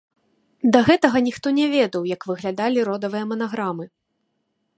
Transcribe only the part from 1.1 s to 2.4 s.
ніхто не ведаў, як